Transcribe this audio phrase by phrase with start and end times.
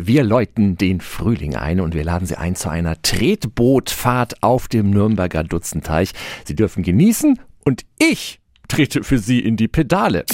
[0.00, 4.90] Wir läuten den Frühling ein und wir laden Sie ein zu einer Tretbootfahrt auf dem
[4.90, 6.12] Nürnberger Dutzenteich.
[6.44, 8.38] Sie dürfen genießen und ich
[8.68, 10.24] trete für Sie in die Pedale.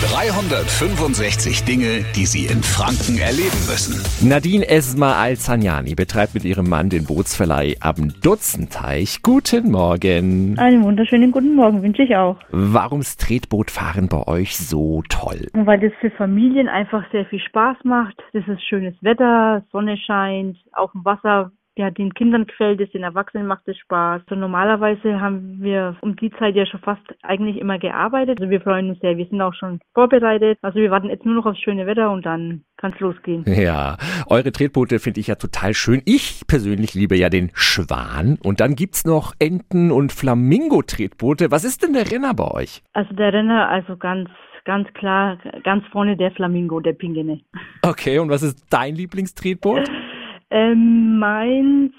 [0.00, 3.98] 365 Dinge, die Sie in Franken erleben müssen.
[4.24, 9.22] Nadine Esma Al-Zagnani betreibt mit ihrem Mann den Bootsverleih am Dutzenteich.
[9.22, 10.56] Guten Morgen.
[10.56, 12.36] Einen wunderschönen guten Morgen wünsche ich auch.
[12.52, 15.48] Warum ist Tretbootfahren bei euch so toll?
[15.54, 18.22] Weil das für Familien einfach sehr viel Spaß macht.
[18.32, 23.04] Das ist schönes Wetter, Sonne scheint, auf dem Wasser ja, den Kindern gefällt es, den
[23.04, 24.22] Erwachsenen macht es Spaß.
[24.28, 28.40] So normalerweise haben wir um die Zeit ja schon fast eigentlich immer gearbeitet.
[28.40, 29.16] Also wir freuen uns sehr.
[29.16, 30.58] Wir sind auch schon vorbereitet.
[30.60, 33.44] Also wir warten jetzt nur noch aufs schöne Wetter und dann kann es losgehen.
[33.46, 33.96] Ja,
[34.26, 36.02] eure Tretboote finde ich ja total schön.
[36.04, 38.38] Ich persönlich liebe ja den Schwan.
[38.42, 41.50] Und dann gibt's noch Enten- und Flamingo-Tretboote.
[41.50, 42.82] Was ist denn der Renner bei euch?
[42.92, 44.28] Also der Renner, also ganz
[44.64, 47.40] ganz klar, ganz vorne der Flamingo, der Pingene.
[47.80, 49.88] Okay, und was ist dein Lieblingstretboot?
[50.50, 51.92] Ähm, meins,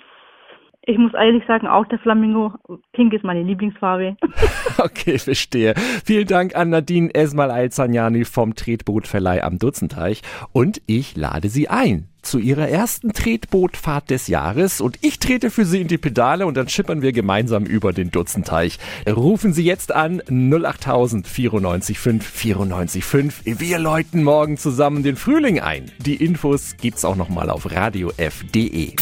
[0.84, 2.54] ich muss ehrlich sagen, auch der Flamingo.
[2.94, 4.18] Pink ist meine Lieblingsfarbe.
[4.80, 5.76] okay, verstehe.
[6.04, 10.22] Vielen Dank an Nadine Esmal Alzagnani vom Tretbootverleih am Dutzenteich.
[10.52, 15.66] Und ich lade Sie ein zu ihrer ersten Tretbootfahrt des Jahres und ich trete für
[15.66, 18.78] Sie in die Pedale und dann schippern wir gemeinsam über den Dutzenteich.
[19.08, 23.42] Rufen Sie jetzt an 08000 94 5 94 5.
[23.46, 25.92] Wir läuten morgen zusammen den Frühling ein.
[25.98, 28.94] Die Infos gibt's auch nochmal auf radiof.de.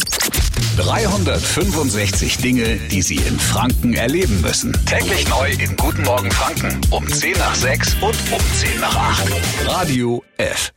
[0.78, 4.73] 365 Dinge, die Sie in Franken erleben müssen.
[4.86, 9.31] Täglich neu in Guten Morgen Franken um 10 nach 6 und um 10 nach 8.
[9.67, 10.72] Radio F.